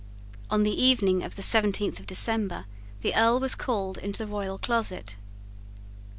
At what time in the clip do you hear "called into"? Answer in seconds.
3.53-4.17